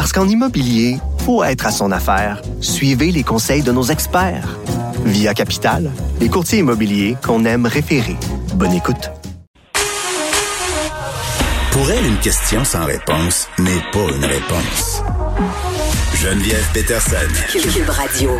Parce 0.00 0.14
qu'en 0.14 0.26
immobilier, 0.26 0.96
faut 1.26 1.44
être 1.44 1.66
à 1.66 1.70
son 1.70 1.92
affaire. 1.92 2.40
Suivez 2.62 3.12
les 3.12 3.22
conseils 3.22 3.62
de 3.62 3.70
nos 3.70 3.82
experts. 3.82 4.58
Via 5.04 5.34
Capital, 5.34 5.90
les 6.22 6.30
courtiers 6.30 6.60
immobiliers 6.60 7.18
qu'on 7.22 7.44
aime 7.44 7.66
référer. 7.66 8.16
Bonne 8.54 8.72
écoute. 8.72 9.10
Pour 11.72 11.90
elle, 11.90 12.06
une 12.06 12.16
question 12.16 12.64
sans 12.64 12.86
réponse 12.86 13.46
n'est 13.58 13.82
pas 13.92 14.08
une 14.16 14.24
réponse. 14.24 15.02
Geneviève 16.14 16.66
Peterson. 16.72 17.16
Cube 17.52 17.90
Radio. 17.90 18.30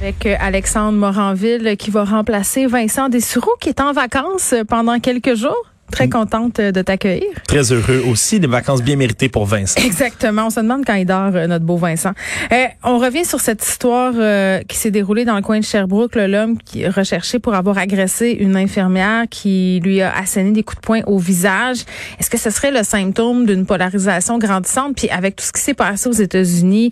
Avec 0.00 0.24
euh, 0.26 0.36
Alexandre 0.38 0.96
Moranville 0.96 1.76
qui 1.76 1.90
va 1.90 2.04
remplacer 2.04 2.66
Vincent 2.66 3.08
Dessureau 3.08 3.56
qui 3.58 3.70
est 3.70 3.80
en 3.80 3.92
vacances 3.92 4.54
pendant 4.68 5.00
quelques 5.00 5.34
jours. 5.34 5.71
Très 5.92 6.08
contente 6.08 6.58
de 6.58 6.82
t'accueillir. 6.82 7.28
Très 7.46 7.70
heureux 7.70 8.02
aussi, 8.08 8.40
des 8.40 8.46
vacances 8.46 8.82
bien 8.82 8.96
méritées 8.96 9.28
pour 9.28 9.44
Vincent. 9.44 9.78
Exactement. 9.84 10.46
On 10.46 10.50
se 10.50 10.60
demande 10.60 10.84
quand 10.86 10.94
il 10.94 11.04
dort, 11.04 11.32
euh, 11.34 11.46
notre 11.46 11.66
beau 11.66 11.76
Vincent. 11.76 12.12
Euh, 12.50 12.64
on 12.82 12.98
revient 12.98 13.26
sur 13.26 13.40
cette 13.40 13.62
histoire 13.62 14.14
euh, 14.16 14.62
qui 14.66 14.78
s'est 14.78 14.90
déroulée 14.90 15.26
dans 15.26 15.36
le 15.36 15.42
coin 15.42 15.60
de 15.60 15.64
Sherbrooke. 15.64 16.14
L'homme 16.16 16.56
qui 16.56 16.88
recherché 16.88 17.38
pour 17.38 17.54
avoir 17.54 17.76
agressé 17.76 18.30
une 18.30 18.56
infirmière 18.56 19.24
qui 19.30 19.80
lui 19.84 20.00
a 20.00 20.16
asséné 20.16 20.52
des 20.52 20.62
coups 20.62 20.80
de 20.80 20.86
poing 20.86 21.00
au 21.06 21.18
visage. 21.18 21.84
Est-ce 22.18 22.30
que 22.30 22.38
ce 22.38 22.48
serait 22.48 22.70
le 22.70 22.82
symptôme 22.84 23.44
d'une 23.44 23.66
polarisation 23.66 24.38
grandissante? 24.38 24.96
Puis 24.96 25.10
avec 25.10 25.36
tout 25.36 25.44
ce 25.44 25.52
qui 25.52 25.60
s'est 25.60 25.74
passé 25.74 26.08
aux 26.08 26.12
États-Unis 26.12 26.90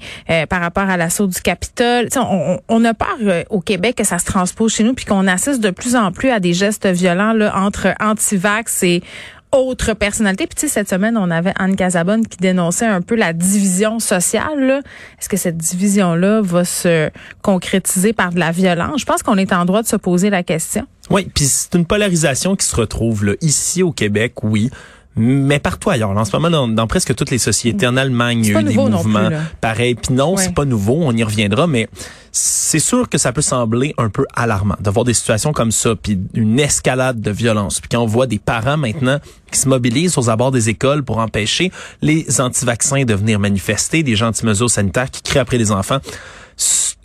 par 0.49 0.61
rapport 0.61 0.89
à 0.89 0.97
l'assaut 0.97 1.27
du 1.27 1.41
Capitole, 1.41 2.09
on, 2.17 2.59
on, 2.69 2.85
a 2.85 2.95
peur 2.95 3.45
au 3.51 3.61
Québec 3.61 3.97
que 3.97 4.05
ça 4.05 4.19
se 4.19 4.25
transpose 4.25 4.75
chez 4.75 4.85
nous 4.85 4.95
puis 4.95 5.05
qu'on 5.05 5.27
assiste 5.27 5.61
de 5.61 5.71
plus 5.71 5.97
en 5.97 6.13
plus 6.13 6.31
à 6.31 6.41
des 6.41 6.53
gestes 6.53 6.87
violents 6.87 7.33
là, 7.33 7.57
entre 7.57 7.95
anti-vax 8.01 8.83
et 8.83 8.90
autres 9.53 9.95
personnalités. 9.95 10.47
Puis 10.47 10.55
tu 10.55 10.61
sais, 10.67 10.73
cette 10.73 10.89
semaine, 10.89 11.17
on 11.17 11.31
avait 11.31 11.53
Anne 11.57 11.77
Casabonne 11.77 12.27
qui 12.27 12.39
dénonçait 12.39 12.87
un 12.87 13.01
peu 13.01 13.17
la 13.17 13.33
division 13.33 13.99
sociale. 13.99 14.83
Est-ce 15.19 15.29
que 15.29 15.37
cette 15.37 15.57
division-là 15.57 16.41
va 16.43 16.65
se 16.65 17.11
concrétiser 17.43 18.13
par 18.13 18.33
de 18.33 18.39
la 18.39 18.53
violence? 18.53 19.01
Je 19.01 19.07
pense 19.07 19.23
qu'on 19.23 19.37
est 19.37 19.53
en 19.53 19.65
droit 19.65 19.83
de 19.83 19.89
se 19.89 19.97
poser 19.97 20.31
la 20.31 20.43
question. 20.43 20.87
Oui, 21.11 21.29
puis 21.35 21.45
c'est 21.45 21.75
une 21.75 21.87
polarisation 21.87 22.55
qui 22.55 22.67
se 22.67 22.77
retrouve 22.77 23.25
là, 23.25 23.33
ici 23.41 23.83
au 23.83 23.93
Québec, 23.93 24.45
oui 24.45 24.71
mais 25.17 25.59
partout 25.59 25.91
ailleurs. 25.91 26.11
En 26.11 26.25
ce 26.25 26.37
moment, 26.37 26.69
dans, 26.69 26.87
presque 26.87 27.15
toutes 27.15 27.31
les 27.31 27.39
sociétés, 27.39 27.87
en 27.87 27.97
Allemagne, 27.97 28.45
il 28.45 28.53
y 28.53 28.57
a 28.57 28.61
eu 28.61 28.65
des 28.65 28.75
mouvements 28.75 29.31
pareils. 29.61 29.95
Puis 29.95 30.15
non, 30.15 30.37
c'est 30.37 30.55
pas 30.55 30.65
nouveau, 30.65 30.99
on 31.01 31.13
y 31.13 31.23
reviendra, 31.23 31.67
mais 31.67 31.89
c'est 32.33 32.79
sûr 32.79 33.09
que 33.09 33.19
ça 33.19 33.33
peut 33.33 33.43
sembler 33.43 33.93
un 33.99 34.09
peu 34.09 34.25
alarmant 34.35 34.77
d'avoir 34.81 35.05
des 35.05 35.15
situations 35.15 35.53
comme 35.53 35.73
ça, 35.73 35.97
puis 35.97 36.19
une 36.35 36.61
escalade 36.61 37.21
de 37.21 37.31
violence. 37.31 37.81
Puis 37.81 37.89
quand 37.91 38.01
on 38.01 38.07
voit 38.07 38.27
des 38.27 38.39
parents 38.39 38.77
maintenant 38.77 39.19
qui 39.51 39.59
se 39.59 39.69
mobilisent 39.69 40.17
aux 40.17 40.31
abords 40.31 40.53
des 40.53 40.69
écoles 40.69 41.03
pour 41.03 41.19
empêcher 41.19 41.73
les 42.03 42.41
anti-vaccins 42.41 43.05
de 43.05 43.15
venir 43.15 43.41
manifester, 43.41 44.05
des 44.05 44.15
gens 44.15 44.29
anti-mesures 44.29 44.71
sanitaires 44.71 45.11
qui 45.11 45.23
crient 45.23 45.41
après 45.41 45.59
les 45.59 45.73
enfants, 45.73 45.99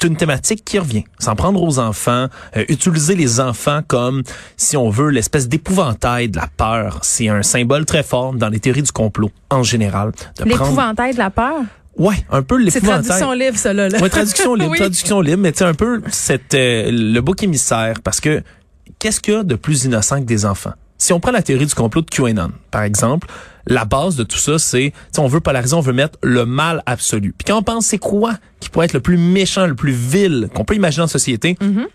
une 0.06 0.16
thématique 0.16 0.64
qui 0.64 0.80
revient. 0.80 1.04
S'en 1.20 1.36
prendre 1.36 1.62
aux 1.62 1.80
enfants, 1.80 2.28
euh, 2.56 2.66
utiliser 2.70 3.16
les 3.16 3.40
enfants 3.40 3.82
comme, 3.88 4.24
si 4.58 4.78
on 4.78 4.90
veut, 4.90 5.10
l'espèce 5.10 5.48
d'épouvantail 5.48 6.30
de 6.30 6.38
la 6.38 6.48
peur. 6.56 7.00
C'est 7.04 7.30
un 7.30 7.44
symbole 7.44 7.86
très 7.86 8.04
fort 8.04 8.34
dans 8.34 8.50
les 8.50 8.60
théories 8.60 8.84
du 8.84 8.92
complot 8.92 9.32
en 9.50 9.64
général. 9.64 10.12
L'épouvantail 10.44 11.14
de 11.14 11.20
la 11.20 11.30
peur? 11.30 11.62
Ouais, 11.98 12.16
un 12.30 12.42
peu 12.42 12.58
l'épouvantail. 12.58 13.04
C'est 13.04 13.10
traduction 13.10 13.32
libre, 13.32 13.58
ça, 13.58 13.74
là. 13.74 13.88
Ouais, 13.88 14.10
traduction 14.10 14.56
libre, 14.56 14.76
traduction 14.76 15.22
libre, 15.22 15.42
mais 15.42 15.54
c'est 15.56 15.64
un 15.66 15.74
peu 15.74 16.02
cette, 16.10 16.54
euh, 16.54 16.90
le 16.92 17.20
bouc 17.22 17.42
émissaire, 17.44 17.96
parce 18.04 18.20
que 18.20 18.44
qu'est-ce 19.00 19.22
qu'il 19.22 19.34
y 19.34 19.38
a 19.38 19.44
de 19.44 19.56
plus 19.56 19.86
innocent 19.86 20.20
que 20.20 20.26
des 20.26 20.46
enfants? 20.46 20.74
Si 20.98 21.14
on 21.14 21.20
prend 21.20 21.32
la 21.32 21.42
théorie 21.42 21.66
du 21.66 21.76
complot 21.76 22.02
de 22.02 22.10
QAnon, 22.10 22.52
par 22.72 22.84
exemple, 22.84 23.28
la 23.68 23.86
base 23.86 24.16
de 24.16 24.24
tout 24.24 24.38
ça, 24.38 24.60
c'est, 24.60 24.94
on 25.18 25.28
veut 25.28 25.40
polariser, 25.40 25.76
on 25.76 25.82
veut 25.82 25.94
mettre 25.94 26.18
le 26.24 26.46
mal 26.46 26.84
absolu. 26.86 27.34
Puis 27.38 27.46
quand 27.46 27.58
on 27.58 27.64
pense, 27.64 27.88
c'est 27.88 27.98
quoi 27.98 28.36
qui 28.60 28.70
pourrait 28.70 28.86
être 28.86 28.94
le 28.94 29.02
plus 29.02 29.18
méchant, 29.18 29.66
le 29.68 29.76
plus 29.76 29.92
vil 29.92 30.50
qu'on 30.54 30.66
peut 30.66 30.76
imaginer 30.76 31.04
en 31.04 31.08
société? 31.08 31.56
Mm-hmm. 31.56 31.86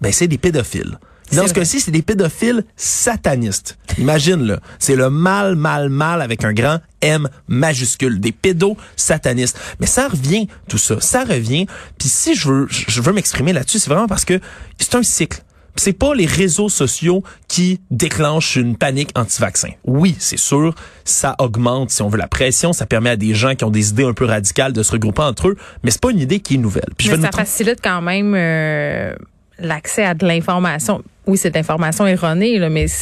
Ben, 0.00 0.12
c'est 0.12 0.28
des 0.28 0.38
pédophiles. 0.38 0.98
Dans 1.32 1.48
ce 1.48 1.54
cas-ci, 1.54 1.80
c'est 1.80 1.90
des 1.90 2.02
pédophiles 2.02 2.64
satanistes. 2.76 3.78
Imagine, 3.98 4.44
là. 4.44 4.60
C'est 4.78 4.94
le 4.94 5.10
mal, 5.10 5.56
mal, 5.56 5.88
mal 5.88 6.22
avec 6.22 6.44
un 6.44 6.52
grand 6.52 6.80
M 7.00 7.28
majuscule. 7.48 8.20
Des 8.20 8.30
pédos 8.30 8.76
satanistes. 8.94 9.58
Mais 9.80 9.86
ça 9.86 10.08
revient, 10.08 10.48
tout 10.68 10.78
ça. 10.78 11.00
Ça 11.00 11.24
revient. 11.24 11.66
Puis 11.98 12.08
si 12.08 12.34
je 12.34 12.48
veux, 12.48 12.66
je 12.68 13.00
veux 13.00 13.12
m'exprimer 13.12 13.52
là-dessus, 13.52 13.78
c'est 13.78 13.90
vraiment 13.90 14.06
parce 14.06 14.24
que 14.24 14.38
c'est 14.78 14.94
un 14.94 15.02
cycle 15.02 15.42
c'est 15.76 15.92
pas 15.92 16.14
les 16.14 16.26
réseaux 16.26 16.68
sociaux 16.68 17.22
qui 17.48 17.80
déclenchent 17.90 18.56
une 18.56 18.76
panique 18.76 19.10
anti-vaccin. 19.16 19.70
Oui, 19.84 20.14
c'est 20.18 20.38
sûr, 20.38 20.74
ça 21.04 21.34
augmente, 21.38 21.90
si 21.90 22.02
on 22.02 22.08
veut, 22.08 22.18
la 22.18 22.28
pression, 22.28 22.72
ça 22.72 22.86
permet 22.86 23.10
à 23.10 23.16
des 23.16 23.34
gens 23.34 23.54
qui 23.54 23.64
ont 23.64 23.70
des 23.70 23.90
idées 23.90 24.04
un 24.04 24.12
peu 24.12 24.24
radicales 24.24 24.72
de 24.72 24.82
se 24.82 24.92
regrouper 24.92 25.22
entre 25.22 25.48
eux, 25.48 25.56
mais 25.82 25.90
c'est 25.90 26.00
pas 26.00 26.10
une 26.10 26.20
idée 26.20 26.40
qui 26.40 26.54
est 26.54 26.58
nouvelle. 26.58 26.90
Puis 26.96 27.08
mais 27.08 27.20
ça 27.20 27.30
facilite 27.32 27.80
quand 27.82 28.02
même 28.02 28.34
euh, 28.36 29.14
l'accès 29.58 30.04
à 30.04 30.14
de 30.14 30.26
l'information. 30.26 31.02
Oui, 31.26 31.38
c'est 31.38 31.50
de 31.50 31.56
l'information 31.56 32.06
erronée, 32.06 32.58
là, 32.58 32.68
mais 32.70 32.86
tu 32.86 32.94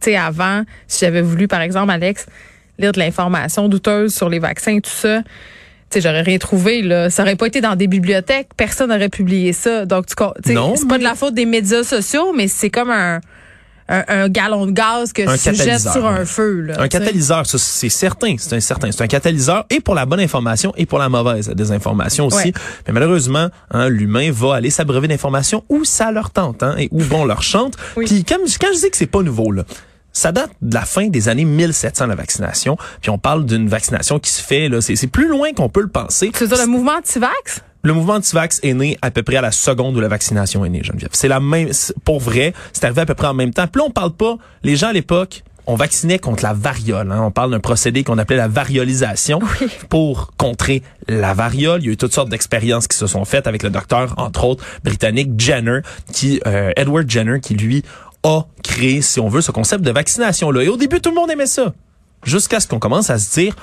sais, 0.00 0.16
avant, 0.16 0.62
si 0.86 1.04
j'avais 1.04 1.22
voulu, 1.22 1.48
par 1.48 1.60
exemple, 1.60 1.90
Alex, 1.90 2.26
lire 2.78 2.92
de 2.92 2.98
l'information 2.98 3.68
douteuse 3.68 4.14
sur 4.14 4.28
les 4.28 4.38
vaccins 4.38 4.76
et 4.76 4.80
tout 4.80 4.90
ça, 4.90 5.22
j'aurais 5.98 6.22
rien 6.22 6.38
trouvé 6.38 6.82
là. 6.82 7.10
Ça 7.10 7.22
aurait 7.22 7.36
pas 7.36 7.46
été 7.46 7.60
dans 7.60 7.76
des 7.76 7.86
bibliothèques, 7.86 8.48
personne 8.56 8.90
n'aurait 8.90 9.08
publié 9.08 9.52
ça. 9.52 9.86
Donc 9.86 10.06
tu 10.06 10.14
c'est 10.44 10.88
pas 10.88 10.98
de 10.98 11.02
la 11.02 11.14
faute 11.14 11.34
des 11.34 11.46
médias 11.46 11.82
sociaux, 11.82 12.32
mais 12.34 12.48
c'est 12.48 12.70
comme 12.70 12.90
un 12.90 13.20
un, 13.90 14.28
galon 14.28 14.66
de 14.66 14.72
gaz 14.72 15.12
que 15.12 15.22
tu 15.22 15.54
jettes 15.54 15.80
sur 15.80 16.06
un 16.06 16.24
feu. 16.24 16.60
Là, 16.60 16.80
un 16.80 16.88
catalyseur, 16.88 17.44
c'est 17.46 17.88
certain, 17.88 18.36
c'est 18.38 18.54
un 18.54 18.60
certain, 18.60 18.92
c'est 18.92 19.02
un 19.02 19.08
catalyseur 19.08 19.66
et 19.70 19.80
pour 19.80 19.94
la 19.94 20.06
bonne 20.06 20.20
information 20.20 20.72
et 20.76 20.86
pour 20.86 20.98
la 20.98 21.08
mauvaise 21.08 21.48
désinformation 21.48 22.26
aussi. 22.26 22.52
Mais 22.86 22.92
malheureusement, 22.92 23.48
hein, 23.70 23.88
l'humain 23.88 24.30
va 24.32 24.54
aller 24.54 24.70
s'abreuver 24.70 25.08
d'informations 25.08 25.64
où 25.68 25.84
ça 25.84 26.12
leur 26.12 26.30
tente, 26.30 26.62
hein, 26.62 26.76
et 26.78 26.88
où 26.92 27.02
bon 27.04 27.24
leur 27.24 27.42
chante. 27.42 27.76
Puis 27.96 28.24
quand, 28.24 28.36
quand 28.60 28.68
je 28.74 28.80
dis 28.80 28.90
que 28.90 28.96
c'est 28.96 29.06
pas 29.06 29.22
nouveau 29.22 29.50
là, 29.50 29.64
ça 30.20 30.32
date 30.32 30.50
de 30.60 30.74
la 30.74 30.82
fin 30.82 31.08
des 31.08 31.28
années 31.28 31.44
1700, 31.44 32.06
la 32.06 32.14
vaccination. 32.14 32.76
Puis 33.00 33.10
on 33.10 33.18
parle 33.18 33.46
d'une 33.46 33.68
vaccination 33.68 34.18
qui 34.18 34.30
se 34.30 34.42
fait, 34.42 34.68
là, 34.68 34.80
c'est 34.80 35.06
plus 35.06 35.28
loin 35.28 35.52
qu'on 35.52 35.68
peut 35.68 35.80
le 35.80 35.88
penser. 35.88 36.30
C'est 36.34 36.50
le 36.50 36.66
mouvement 36.66 36.92
anti-vax? 36.98 37.62
Le 37.82 37.94
mouvement 37.94 38.14
anti-vax 38.14 38.60
est 38.62 38.74
né 38.74 38.98
à 39.00 39.10
peu 39.10 39.22
près 39.22 39.36
à 39.36 39.40
la 39.40 39.52
seconde 39.52 39.96
où 39.96 40.00
la 40.00 40.08
vaccination 40.08 40.64
est 40.64 40.68
née, 40.68 40.82
Geneviève. 40.84 41.08
C'est 41.12 41.28
la 41.28 41.40
même, 41.40 41.70
pour 42.04 42.20
vrai, 42.20 42.52
c'est 42.74 42.84
arrivé 42.84 43.00
à 43.00 43.06
peu 43.06 43.14
près 43.14 43.28
en 43.28 43.34
même 43.34 43.54
temps. 43.54 43.66
Puis 43.66 43.80
là, 43.80 43.86
on 43.88 43.90
parle 43.90 44.12
pas, 44.12 44.36
les 44.62 44.76
gens 44.76 44.88
à 44.88 44.92
l'époque, 44.92 45.42
on 45.66 45.76
vaccinait 45.76 46.18
contre 46.18 46.42
la 46.42 46.52
variole. 46.52 47.10
Hein. 47.12 47.22
On 47.22 47.30
parle 47.30 47.52
d'un 47.52 47.60
procédé 47.60 48.04
qu'on 48.04 48.18
appelait 48.18 48.36
la 48.36 48.48
variolisation 48.48 49.38
pour 49.88 50.32
contrer 50.36 50.82
la 51.08 51.32
variole. 51.32 51.80
Il 51.82 51.86
y 51.86 51.88
a 51.88 51.92
eu 51.92 51.96
toutes 51.96 52.12
sortes 52.12 52.28
d'expériences 52.28 52.88
qui 52.88 52.96
se 52.96 53.06
sont 53.06 53.24
faites 53.24 53.46
avec 53.46 53.62
le 53.62 53.70
docteur, 53.70 54.14
entre 54.18 54.44
autres, 54.44 54.64
britannique 54.84 55.30
Jenner, 55.38 55.80
qui 56.12 56.40
euh, 56.46 56.72
Edward 56.76 57.08
Jenner, 57.08 57.40
qui 57.40 57.54
lui 57.54 57.84
a 58.22 58.42
créé, 58.62 59.02
si 59.02 59.20
on 59.20 59.28
veut, 59.28 59.40
ce 59.40 59.50
concept 59.50 59.84
de 59.84 59.90
vaccination-là. 59.90 60.62
Et 60.62 60.68
au 60.68 60.76
début, 60.76 61.00
tout 61.00 61.10
le 61.10 61.16
monde 61.16 61.30
aimait 61.30 61.46
ça. 61.46 61.72
Jusqu'à 62.24 62.60
ce 62.60 62.66
qu'on 62.66 62.78
commence 62.78 63.10
à 63.10 63.18
se 63.18 63.32
dire, 63.38 63.56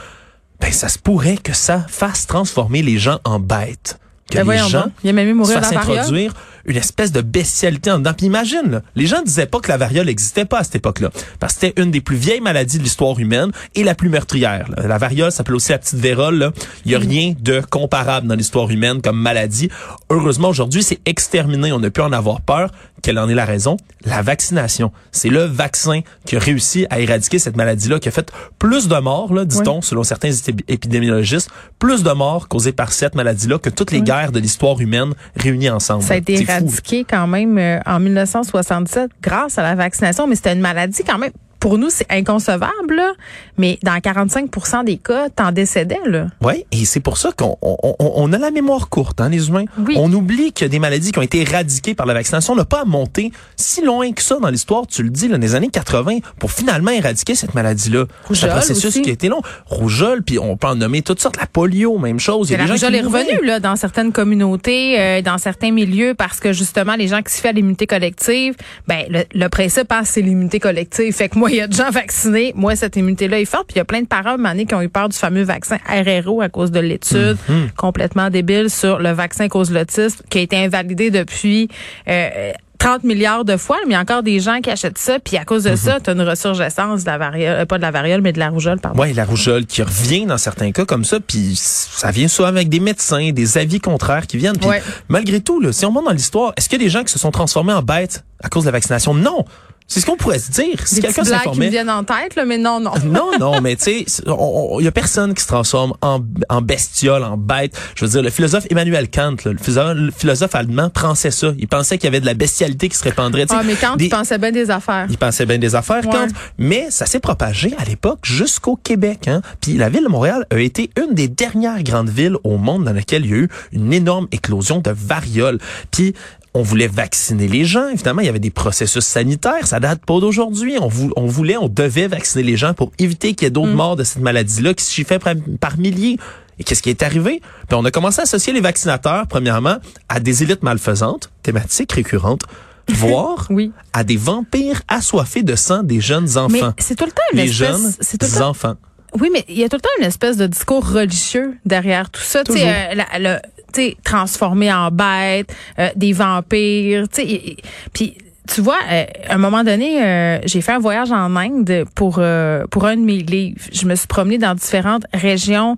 ben, 0.60 0.72
ça 0.72 0.90
se 0.90 0.98
pourrait 0.98 1.38
que 1.38 1.54
ça 1.54 1.86
fasse 1.88 2.26
transformer 2.26 2.82
les 2.82 2.98
gens 2.98 3.20
en 3.24 3.40
bêtes. 3.40 4.00
Que 4.32 4.44
ben 4.44 4.64
les 4.64 4.70
gens 4.70 4.88
Il 5.04 5.08
y 5.08 5.10
a 5.10 5.14
même 5.14 5.34
mourir 5.34 5.58
se 5.58 5.62
fassent 5.62 5.76
introduire 5.76 6.34
une 6.68 6.78
espèce 6.78 7.12
de 7.12 7.22
bestialité 7.22 7.92
en 7.92 8.00
dedans. 8.00 8.14
Puis 8.16 8.28
imagine, 8.28 8.82
les 8.96 9.08
gens 9.08 9.22
disaient 9.24 9.46
pas 9.46 9.60
que 9.60 9.70
la 9.70 9.78
variole 9.78 10.06
n'existait 10.06 10.46
pas 10.46 10.60
à 10.60 10.64
cette 10.64 10.76
époque-là, 10.76 11.10
parce 11.40 11.54
que 11.54 11.62
c'était 11.62 11.82
une 11.82 11.92
des 11.92 12.02
plus 12.02 12.18
vieilles 12.18 12.42
maladies 12.42 12.78
de 12.78 12.84
l'histoire 12.84 13.18
humaine 13.20 13.52
et 13.76 13.84
la 13.84 13.96
plus 13.96 14.10
meurtrière. 14.10 14.70
La 14.78 14.98
variole 14.98 15.32
s'appelle 15.32 15.56
aussi 15.56 15.72
la 15.72 15.80
petite 15.80 16.00
vérole. 16.00 16.52
Il 16.86 16.92
y 16.92 16.96
a 16.96 17.00
rien 17.00 17.34
de 17.40 17.62
comparable 17.70 18.28
dans 18.28 18.36
l'histoire 18.36 18.70
humaine 18.70 19.02
comme 19.02 19.20
maladie. 19.20 19.70
Heureusement, 20.10 20.50
aujourd'hui, 20.50 20.84
c'est 20.84 21.00
exterminé. 21.06 21.72
On 21.72 21.80
ne 21.80 21.90
peut 21.90 22.04
en 22.04 22.12
avoir 22.12 22.42
peur. 22.42 22.72
Quelle 23.04 23.20
en 23.20 23.30
est 23.30 23.36
la 23.36 23.46
raison? 23.46 23.78
La 24.06 24.22
vaccination. 24.22 24.92
C'est 25.12 25.30
le 25.30 25.44
vaccin 25.44 26.02
qui 26.26 26.36
a 26.36 26.40
réussi 26.40 26.88
à 26.90 27.00
éradiquer 27.00 27.38
cette 27.38 27.56
maladie-là, 27.56 28.00
qui 28.00 28.08
a 28.08 28.12
fait 28.12 28.32
plus 28.58 28.88
de 28.88 28.98
morts, 28.98 29.34
là, 29.34 29.46
dit-on, 29.46 29.82
selon 29.82 30.04
certains 30.04 30.32
épidémiologistes, 30.68 31.50
plus 31.78 32.04
de 32.04 32.12
morts 32.12 32.48
causées 32.48 32.72
par 32.72 32.92
cette 32.92 33.14
maladie-là 33.16 33.60
que 33.60 33.70
toutes 33.70 33.92
les 33.92 34.02
guerres 34.02 34.32
de 34.32 34.40
l'histoire 34.40 34.80
humaine 34.82 35.14
réunies 35.36 35.70
ensemble. 35.70 36.04
Ça 36.04 36.16
a 36.16 36.57
éradiqué 36.58 37.06
quand 37.10 37.28
même 37.28 37.58
euh, 37.58 37.80
en 37.86 38.00
1967 38.00 39.12
grâce 39.22 39.58
à 39.58 39.64
la 39.64 39.76
vaccination, 39.76 40.28
mais 40.28 40.36
c'était 40.36 40.54
une 40.54 40.62
maladie 40.62 41.04
quand 41.04 41.18
même 41.18 41.32
pour 41.68 41.78
nous, 41.78 41.90
c'est 41.90 42.06
inconcevable, 42.10 42.96
là, 42.96 43.12
mais 43.58 43.78
dans 43.84 44.00
45 44.00 44.86
des 44.86 44.96
cas, 44.96 45.28
t'en 45.28 45.52
décédais. 45.52 46.00
Là. 46.06 46.28
Oui, 46.42 46.64
et 46.72 46.86
c'est 46.86 47.02
pour 47.02 47.18
ça 47.18 47.32
qu'on 47.36 47.58
on, 47.62 47.96
on 48.00 48.32
a 48.32 48.38
la 48.38 48.52
mémoire 48.52 48.88
courte, 48.88 49.20
hein, 49.20 49.28
les 49.28 49.50
humains. 49.50 49.66
Oui. 49.78 49.96
On 49.98 50.10
oublie 50.14 50.54
qu'il 50.54 50.64
y 50.64 50.68
a 50.68 50.70
des 50.70 50.80
maladies 50.80 51.12
qui 51.12 51.20
ont 51.20 51.24
été 51.24 51.42
éradiquées 51.42 51.94
par 51.94 52.06
la 52.06 52.14
vaccination. 52.14 52.54
On 52.54 52.56
n'a 52.56 52.64
pas 52.64 52.84
à 52.84 52.86
monter 52.86 53.34
si 53.58 53.84
loin 53.84 54.14
que 54.14 54.22
ça 54.22 54.38
dans 54.40 54.48
l'histoire, 54.48 54.88
tu 54.88 55.04
le 55.04 55.10
dis, 55.10 55.28
là, 55.28 55.36
dans 55.36 55.42
les 55.42 55.56
années 55.56 55.68
80, 55.68 56.20
pour 56.40 56.54
finalement 56.54 56.92
éradiquer 56.92 57.36
cette 57.36 57.54
maladie-là. 57.54 58.06
C'est 58.32 58.46
un 58.46 58.54
processus 58.54 58.86
aussi. 58.86 59.02
qui 59.02 59.10
a 59.10 59.14
été 59.14 59.28
long. 59.28 59.42
Rougeole, 59.66 60.24
puis 60.24 60.40
on 60.40 60.56
peut 60.56 60.68
en 60.68 60.76
nommer 60.76 61.02
toutes 61.02 61.20
sortes. 61.20 61.36
La 61.36 61.48
polio, 61.48 61.98
même 61.98 62.22
chose. 62.22 62.48
Il 62.50 62.54
y 62.54 62.56
a 62.56 62.60
la 62.60 62.64
des 62.64 62.68
gens 62.70 62.74
rougeole 62.76 62.92
qui 62.94 62.98
est 62.98 63.02
revenue 63.02 63.46
là, 63.46 63.60
dans 63.60 63.76
certaines 63.76 64.14
communautés, 64.14 64.98
euh, 65.02 65.22
dans 65.22 65.38
certains 65.38 65.72
milieux, 65.72 66.14
parce 66.14 66.40
que 66.40 66.54
justement, 66.54 66.96
les 66.96 67.10
gens 67.10 67.22
qui 67.22 67.34
se 67.34 67.42
fient 67.42 67.50
à 67.50 67.52
l'immunité 67.52 67.88
collective, 67.88 68.56
ben 68.88 69.04
le, 69.10 69.26
le 69.34 69.50
principe, 69.50 69.92
hein, 69.92 70.04
c'est 70.06 70.22
l'immunité 70.22 70.62
collective. 70.62 71.14
Fait 71.14 71.28
que 71.28 71.38
moi, 71.38 71.50
il 71.58 71.62
y 71.62 71.64
a 71.64 71.68
de 71.68 71.74
gens 71.74 71.90
vaccinés, 71.90 72.54
moi, 72.56 72.76
cette 72.76 72.96
immunité-là 72.96 73.40
est 73.40 73.46
forte. 73.46 73.68
Puis 73.68 73.76
il 73.76 73.80
y 73.80 73.82
a 73.82 73.86
plein 73.86 74.02
de 74.02 74.08
parents, 74.08 74.38
donné, 74.38 74.66
qui 74.66 74.76
ont 74.76 74.82
eu 74.82 74.90
peur 74.90 75.10
du 75.10 75.18
fameux 75.18 75.44
vaccin 75.44 75.78
RRO 75.88 76.42
à 76.42 76.50
cause 76.50 76.72
de 76.72 76.80
l'étude 76.80 77.38
Mhm. 77.50 77.70
complètement 77.76 78.30
débile 78.30 78.70
sur 78.70 79.00
le 79.00 79.12
vaccin 79.12 79.48
cause 79.48 79.72
l'autisme, 79.72 80.24
qui 80.30 80.38
a 80.38 80.42
été 80.42 80.58
invalidé 80.58 81.10
depuis... 81.12 81.68
euh, 82.08 82.52
30 82.80 83.04
milliards 83.06 83.44
de 83.44 83.58
fois, 83.58 83.78
mais 83.88 83.90
il 83.90 83.94
y 83.94 83.96
a 83.96 84.00
encore 84.00 84.22
des 84.22 84.40
gens 84.40 84.60
qui 84.62 84.70
achètent 84.70 85.00
ça, 85.00 85.18
puis 85.18 85.36
à 85.36 85.44
cause 85.46 85.66
Mhm. 85.66 85.72
de 85.72 85.76
ça, 85.78 86.00
tu 86.00 86.12
as 86.12 86.14
une 86.14 86.22
ressurgescence 86.22 87.04
de 87.04 87.10
la 87.10 87.18
variole, 87.18 87.62
euh, 87.62 87.66
pas 87.66 87.78
de 87.78 87.82
la 87.82 87.90
variole, 87.90 88.22
mais 88.22 88.34
de 88.34 88.38
la 88.40 88.50
rougeole, 88.50 88.80
pardon. 88.80 89.02
Oui, 89.02 89.14
la 89.14 89.26
rougeole 89.26 89.66
qui 89.66 89.82
revient 89.82 90.28
dans 90.28 90.38
certains 90.38 90.72
cas 90.72 90.86
comme 90.86 91.04
ça, 91.04 91.20
puis 91.20 91.54
ça 91.56 92.12
vient 92.12 92.28
souvent 92.28 92.50
avec 92.50 92.70
des 92.70 92.80
médecins, 92.80 93.32
des 93.32 93.58
avis 93.58 93.80
contraires 93.80 94.28
qui 94.28 94.38
viennent. 94.38 94.58
Puis 94.60 94.70
Ouais. 94.70 94.84
malgré 95.10 95.42
tout, 95.42 95.60
là, 95.60 95.74
si 95.74 95.88
on 95.88 95.92
monte 95.92 96.06
dans 96.06 96.12
l'histoire, 96.12 96.54
est-ce 96.56 96.70
qu'il 96.70 96.80
y 96.80 96.84
a 96.84 96.86
des 96.86 96.92
gens 96.92 97.04
qui 97.04 97.12
se 97.12 97.18
sont 97.18 97.32
transformés 97.32 97.74
en 97.74 97.82
bêtes 97.82 98.24
à 98.44 98.48
cause 98.48 98.64
de 98.66 98.68
la 98.68 98.74
vaccination? 98.74 99.16
Non! 99.16 99.44
C'est 99.90 100.02
ce 100.02 100.06
qu'on 100.06 100.18
pourrait 100.18 100.40
se 100.40 100.52
dire. 100.52 100.86
Si 100.86 101.00
quelqu'un 101.00 101.22
blagues 101.22 101.26
qui 101.26 101.32
me 101.32 101.38
s'informait. 101.38 101.70
viennent 101.70 101.90
en 101.90 102.04
tête, 102.04 102.36
là, 102.36 102.44
mais 102.44 102.58
non, 102.58 102.80
non. 102.82 102.92
Non, 103.06 103.32
non, 103.40 103.62
mais 103.62 103.78
tu 103.78 103.84
sais, 103.84 104.06
il 104.26 104.84
y 104.84 104.88
a 104.88 104.92
personne 104.92 105.34
qui 105.34 105.42
se 105.42 105.48
transforme 105.48 105.94
en, 106.02 106.20
en 106.50 106.62
bestiole, 106.62 107.24
en 107.24 107.38
bête. 107.38 107.74
Je 107.96 108.04
veux 108.04 108.12
dire, 108.12 108.22
le 108.22 108.30
philosophe 108.30 108.66
Emmanuel 108.70 109.10
Kant, 109.10 109.36
là, 109.46 109.52
le, 109.54 109.58
philosophe, 109.58 109.96
le 109.96 110.12
philosophe 110.12 110.56
allemand, 110.56 110.90
pensait 110.90 111.32
ça. 111.32 111.54
Il 111.58 111.68
pensait 111.70 111.98
qu'il 111.98 112.06
y 112.06 112.10
avait 112.10 112.20
de 112.20 112.26
la 112.26 112.34
bestialité 112.34 112.90
qui 112.90 112.98
se 112.98 113.04
répandrait. 113.06 113.46
Ah, 113.50 113.62
mais 113.66 113.76
Des- 113.98 114.04
tu 114.06 114.10
pensais 114.10 114.38
bien 114.38 114.52
des 114.52 114.70
affaires. 114.70 115.08
il 115.10 115.18
pensait 115.18 115.46
bien 115.46 115.58
des 115.58 115.74
affaires, 115.74 116.06
Ouais. 116.06 116.12
Kant. 116.12 116.28
Mais 116.58 116.88
ça 116.90 117.06
s'est 117.06 117.22
propagé 117.22 117.74
à 117.78 117.86
l'époque 117.86 118.20
jusqu'au 118.24 118.76
Québec. 118.76 119.28
Hein. 119.30 119.42
Puis 119.62 119.74
la 119.78 119.88
ville 119.90 120.04
de 120.04 120.10
Montréal 120.10 120.46
a 120.52 120.60
été 120.60 120.90
une 120.98 121.14
des 121.16 121.30
dernières 121.30 121.82
grandes 121.84 122.10
villes 122.10 122.36
au 122.44 122.58
monde 122.58 122.84
dans 122.84 122.94
laquelle 122.94 123.26
il 123.26 123.32
y 123.32 123.34
a 123.34 123.38
eu 123.38 123.50
une 123.72 123.94
énorme 123.94 124.28
éclosion 124.34 124.80
de 124.80 124.92
variole. 124.92 125.60
Puis 125.92 126.14
on 126.54 126.62
voulait 126.64 126.88
vacciner 126.88 127.48
les 127.48 127.66
gens. 127.66 127.88
Évidemment, 127.90 128.22
il 128.22 128.26
y 128.26 128.30
avait 128.30 128.40
des 128.40 128.50
processus 128.50 129.04
sanitaires. 129.06 129.68
Ça 129.68 129.80
date 129.80 130.04
pas 130.06 130.20
d'aujourd'hui. 130.20 130.78
On, 130.80 130.88
vou- 130.88 131.12
on 131.16 131.26
voulait, 131.28 131.58
on 131.58 131.68
devait 131.70 132.08
vacciner 132.08 132.44
les 132.44 132.58
gens 132.58 132.74
pour 132.74 132.92
éviter 133.00 133.34
qu'il 133.36 133.46
y 133.46 133.48
ait 133.48 133.52
d'autres 133.52 133.68
morts 133.74 133.96
de 133.96 134.04
cette 134.04 134.22
maladie-là 134.22 134.74
qui 134.74 134.84
se 134.84 134.92
chiffraient 134.92 135.20
par, 135.20 135.34
par 135.60 135.78
milliers. 135.78 136.18
Et 136.60 136.64
qu'est-ce 136.64 136.82
qui 136.82 136.90
est 136.90 137.04
arrivé? 137.04 137.42
Puis 137.68 137.78
on 137.78 137.86
a 137.86 137.92
commencé 137.92 138.20
à 138.20 138.24
associer 138.24 138.52
les 138.54 138.62
vaccinateurs, 138.62 139.28
premièrement, 139.28 139.78
à 140.10 140.20
des 140.20 140.42
élites 140.42 140.64
malfaisantes, 140.64 141.30
thématiques 141.44 141.92
récurrentes, 141.92 142.42
voire 142.90 143.46
Oui. 143.52 143.72
à 143.94 144.04
des 144.04 144.18
vampires 144.18 144.82
assoiffés 144.88 145.44
de 145.44 145.56
sang 145.56 145.84
des 145.84 146.02
jeunes 146.02 146.38
enfants. 146.38 146.74
c'est 146.80 146.96
tout 146.96 147.06
le 147.06 147.12
temps 147.12 147.22
une 147.34 147.40
les 147.40 147.50
espèce. 147.52 147.68
jeunes 147.68 147.94
c'est 148.02 148.18
tout 148.18 148.26
le 148.26 148.40
temps- 148.40 148.50
enfants. 148.50 148.76
Oui, 149.20 149.30
mais 149.32 149.46
il 149.48 149.58
y 149.58 149.64
a 149.64 149.70
tout 149.70 149.78
le 149.78 149.82
temps 149.82 149.90
une 150.00 150.06
espèce 150.06 150.36
de 150.38 150.48
discours 150.48 150.88
religieux 150.90 151.58
derrière 151.66 152.10
tout 152.10 152.22
ça. 152.22 152.44
Euh, 152.50 152.54
la- 152.96 153.20
le- 153.20 153.40
sais, 153.82 153.98
transformé 154.04 154.72
en 154.72 154.92
bête, 154.92 155.54
euh, 155.80 155.90
des 155.96 156.14
vampires. 156.14 157.08
Tu 157.10 157.22
sais, 157.22 157.58
puis. 157.94 158.18
Tu 158.50 158.62
vois, 158.62 158.80
euh, 158.90 159.04
à 159.28 159.36
un 159.36 159.38
moment 159.38 159.66
donné, 159.66 160.02
euh, 160.02 160.40
j'ai 160.46 160.62
fait 160.62 160.72
un 160.72 160.80
voyage 160.80 161.12
en 161.12 161.36
Inde 161.36 161.84
pour 161.96 162.20
euh, 162.20 162.64
pour 162.72 162.86
un 162.86 162.96
de 162.96 163.02
mes 163.02 163.18
livres. 163.18 163.60
Je 163.74 163.86
me 163.86 163.94
suis 163.94 164.08
promenée 164.08 164.38
dans 164.38 164.56
différentes 164.56 165.06
régions 165.14 165.76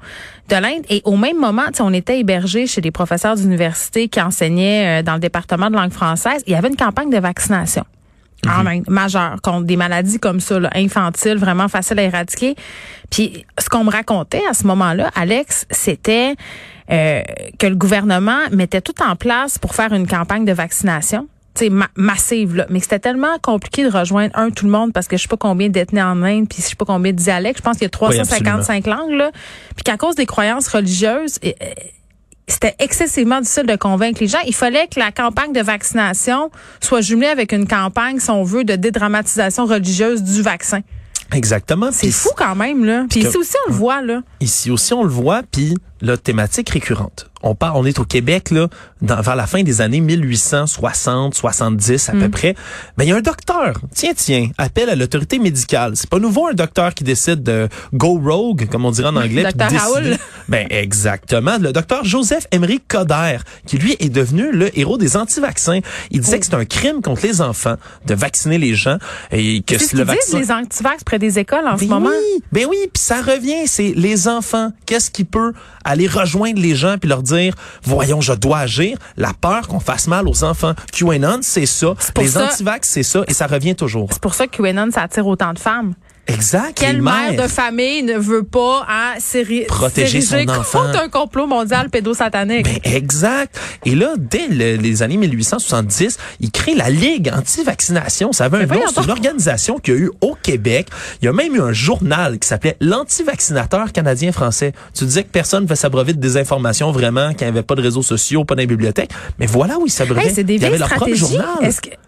de 0.49 0.55
l'Inde 0.55 0.83
et 0.89 1.01
au 1.03 1.17
même 1.17 1.39
moment, 1.39 1.63
on 1.79 1.93
était 1.93 2.19
hébergés 2.19 2.67
chez 2.67 2.81
des 2.81 2.91
professeurs 2.91 3.35
d'université 3.35 4.07
qui 4.07 4.21
enseignaient 4.21 4.99
euh, 4.99 5.03
dans 5.03 5.13
le 5.13 5.19
département 5.19 5.71
de 5.71 5.75
langue 5.75 5.91
française. 5.91 6.43
Il 6.45 6.53
y 6.53 6.55
avait 6.55 6.69
une 6.69 6.75
campagne 6.75 7.09
de 7.09 7.17
vaccination 7.17 7.85
en 8.47 8.65
Inde, 8.65 8.83
majeure, 8.87 9.37
contre 9.41 9.65
des 9.65 9.75
maladies 9.77 10.19
comme 10.19 10.39
ça, 10.39 10.59
là, 10.59 10.69
infantiles, 10.75 11.37
vraiment 11.37 11.67
faciles 11.67 11.99
à 11.99 12.03
éradiquer. 12.03 12.55
Puis 13.09 13.45
ce 13.59 13.69
qu'on 13.69 13.83
me 13.83 13.91
racontait 13.91 14.43
à 14.49 14.53
ce 14.53 14.65
moment-là, 14.67 15.09
Alex, 15.15 15.65
c'était 15.71 16.35
euh, 16.91 17.21
que 17.59 17.67
le 17.67 17.75
gouvernement 17.75 18.39
mettait 18.51 18.81
tout 18.81 19.01
en 19.01 19.15
place 19.15 19.57
pour 19.57 19.75
faire 19.75 19.93
une 19.93 20.07
campagne 20.07 20.45
de 20.45 20.53
vaccination. 20.53 21.27
tu 21.55 21.65
sais, 21.65 21.69
ma- 21.69 21.89
massive 21.95 22.55
là, 22.55 22.65
mais 22.69 22.79
que 22.79 22.85
c'était 22.85 22.99
tellement 22.99 23.37
compliqué 23.41 23.83
de 23.83 23.89
rejoindre 23.89 24.37
un 24.37 24.49
tout 24.51 24.65
le 24.65 24.71
monde 24.71 24.93
parce 24.93 25.07
que 25.07 25.17
je 25.17 25.23
sais 25.23 25.27
pas 25.27 25.37
combien 25.37 25.69
d'ethnies 25.69 26.01
en 26.01 26.21
Inde 26.23 26.47
puis 26.47 26.61
je 26.61 26.67
sais 26.67 26.75
pas 26.75 26.85
combien 26.85 27.11
de 27.11 27.17
dialectes, 27.17 27.57
je 27.57 27.63
pense 27.63 27.73
qu'il 27.77 27.83
y 27.83 27.87
a 27.87 27.89
355 27.89 28.87
langues 28.87 29.11
là, 29.11 29.31
puis 29.75 29.83
qu'à 29.83 29.97
cause 29.97 30.15
des 30.15 30.25
croyances 30.25 30.67
religieuses 30.67 31.37
et- 31.43 31.55
c'était 32.53 32.75
excessivement 32.79 33.41
difficile 33.41 33.65
de 33.65 33.75
convaincre 33.75 34.19
les 34.21 34.27
gens. 34.27 34.39
Il 34.45 34.55
fallait 34.55 34.87
que 34.87 34.99
la 34.99 35.11
campagne 35.11 35.53
de 35.53 35.61
vaccination 35.61 36.51
soit 36.81 37.01
jumelée 37.01 37.27
avec 37.27 37.51
une 37.51 37.67
campagne, 37.67 38.19
si 38.19 38.29
on 38.29 38.43
veut, 38.43 38.63
de 38.63 38.75
dédramatisation 38.75 39.65
religieuse 39.65 40.23
du 40.23 40.41
vaccin. 40.41 40.81
Exactement. 41.31 41.89
C'est 41.91 42.11
fou 42.11 42.29
quand 42.35 42.55
même, 42.55 42.83
là. 42.85 43.05
Puis 43.09 43.21
ici 43.21 43.37
aussi, 43.37 43.55
on 43.67 43.71
le 43.71 43.75
voit, 43.75 44.01
là. 44.01 44.21
Ici 44.39 44.71
aussi, 44.71 44.93
on 44.93 45.03
le 45.03 45.09
voit, 45.09 45.43
puis 45.43 45.75
la 46.01 46.17
thématique 46.17 46.69
récurrente. 46.69 47.28
On 47.41 47.55
part, 47.55 47.75
on 47.77 47.85
est 47.85 47.99
au 47.99 48.03
Québec, 48.05 48.51
là, 48.51 48.67
dans, 49.01 49.21
vers 49.21 49.35
la 49.35 49.47
fin 49.47 49.63
des 49.63 49.81
années 49.81 50.01
1860, 50.01 51.35
70 51.35 52.09
à 52.09 52.13
Mm. 52.13 52.19
peu 52.19 52.29
près. 52.29 52.55
Mais 52.97 53.05
il 53.05 53.09
y 53.09 53.11
a 53.11 53.15
un 53.15 53.21
docteur, 53.21 53.79
tiens, 53.93 54.11
tiens, 54.15 54.49
appelle 54.57 54.89
à 54.89 54.95
l'autorité 54.95 55.39
médicale. 55.39 55.93
C'est 55.95 56.09
pas 56.09 56.19
nouveau 56.19 56.47
un 56.47 56.53
docteur 56.53 56.93
qui 56.93 57.03
décide 57.03 57.43
de 57.43 57.69
go 57.93 58.19
rogue, 58.23 58.67
comme 58.69 58.85
on 58.85 58.91
dirait 58.91 59.07
en 59.09 59.15
anglais. 59.15 59.43
puis 59.43 59.53
Docteur 59.53 59.81
Raoul. 59.81 60.17
Ben, 60.47 60.67
exactement. 60.69 61.57
Le 61.59 61.71
docteur 61.71 62.03
Joseph 62.03 62.47
Emery 62.51 62.81
Coder, 62.87 63.37
qui 63.67 63.77
lui 63.77 63.95
est 63.99 64.09
devenu 64.09 64.51
le 64.51 64.77
héros 64.77 64.97
des 64.97 65.15
anti-vaccins. 65.15 65.79
Il 66.11 66.21
disait 66.21 66.39
que 66.39 66.45
c'est 66.45 66.55
un 66.55 66.65
crime 66.65 67.01
contre 67.01 67.21
les 67.25 67.41
enfants 67.41 67.75
de 68.07 68.13
vacciner 68.15 68.57
les 68.57 68.73
gens 68.75 68.97
et 69.31 69.61
que 69.61 69.77
C'est 69.77 69.91
ce 69.91 69.97
le 69.97 70.03
vaccin... 70.03 70.39
les 70.39 70.51
antivax 70.51 71.03
près 71.03 71.19
des 71.19 71.37
écoles 71.39 71.67
en 71.67 71.77
ce 71.77 71.81
Ben 71.83 71.89
moment. 71.89 72.09
oui, 72.09 72.43
ben 72.51 72.65
oui, 72.69 72.77
puis 72.93 73.01
ça 73.01 73.21
revient, 73.21 73.67
c'est 73.67 73.93
les 73.95 74.27
enfants. 74.27 74.71
Qu'est-ce 74.85 75.11
qui 75.11 75.23
peut 75.23 75.53
aller 75.85 76.07
rejoindre 76.07 76.59
les 76.59 76.75
gens 76.75 76.97
puis 76.99 77.09
leur 77.09 77.21
dire, 77.21 77.28
voyons, 77.83 78.21
je 78.21 78.33
dois 78.33 78.59
agir. 78.59 78.97
La 79.17 79.33
peur 79.33 79.67
qu'on 79.67 79.79
fasse 79.79 80.07
mal 80.07 80.27
aux 80.27 80.43
enfants. 80.43 80.73
QAnon, 80.91 81.39
c'est 81.41 81.65
ça. 81.65 81.93
Les 82.17 82.37
antivax, 82.37 82.89
c'est 82.89 83.03
ça, 83.03 83.23
et 83.27 83.33
ça 83.33 83.47
revient 83.47 83.75
toujours. 83.75 84.09
C'est 84.11 84.21
pour 84.21 84.33
ça 84.33 84.47
que 84.47 84.61
QAnon, 84.61 84.91
ça 84.91 85.03
attire 85.03 85.27
autant 85.27 85.53
de 85.53 85.59
femmes. 85.59 85.93
Exact. 86.33 86.73
Quelle 86.75 86.97
les 86.97 87.01
mère 87.01 87.35
de 87.41 87.47
famille 87.47 88.03
ne 88.03 88.17
veut 88.17 88.43
pas 88.43 88.85
hein, 88.89 89.13
Protéger 89.67 90.21
son 90.21 90.47
enfant. 90.49 90.83
contre 90.83 90.99
un 91.01 91.09
complot 91.09 91.47
mondial 91.47 91.89
pédosatanique? 91.89 92.65
Ben, 92.65 92.93
exact. 92.93 93.59
Et 93.85 93.95
là, 93.95 94.13
dès 94.17 94.47
le- 94.47 94.75
les 94.75 95.03
années 95.03 95.17
1870, 95.17 96.17
il 96.39 96.51
crée 96.51 96.75
la 96.75 96.89
Ligue 96.89 97.31
anti-vaccination. 97.35 98.31
Ça 98.31 98.45
avait 98.45 98.57
un 98.57 98.65
Mais 98.65 98.75
nom, 98.75 98.81
c'est 98.93 99.03
une 99.03 99.09
organisation 99.11 99.77
qu'il 99.79 99.93
y 99.93 99.97
a 99.97 99.99
eu 100.01 100.11
au 100.21 100.35
Québec. 100.41 100.87
Il 101.21 101.25
y 101.25 101.27
a 101.27 101.33
même 101.33 101.55
eu 101.55 101.61
un 101.61 101.73
journal 101.73 102.39
qui 102.39 102.47
s'appelait 102.47 102.77
l'anti-vaccinateur 102.79 103.91
canadien-français. 103.91 104.73
Tu 104.93 105.05
disais 105.05 105.23
que 105.23 105.29
personne 105.29 105.63
ne 105.63 105.67
fait 105.67 105.75
s'abreuver 105.75 106.13
de 106.13 106.19
désinformation 106.19 106.91
vraiment, 106.91 107.33
qu'il 107.33 107.45
n'y 107.47 107.51
avait 107.51 107.63
pas 107.63 107.75
de 107.75 107.81
réseaux 107.81 108.03
sociaux, 108.03 108.45
pas 108.45 108.55
de 108.55 108.65
bibliothèque. 108.65 109.09
Mais 109.39 109.45
voilà 109.45 109.77
où 109.79 109.85
ils 109.85 109.91
s'abreuvaient. 109.91 110.27
Hey, 110.27 110.33
c'est 110.33 110.43
des 110.43 110.55
il 110.55 110.61
y 110.61 110.65
avait 110.65 110.77
leur 110.77 110.89
propre 110.89 111.13
journal. 111.15 111.45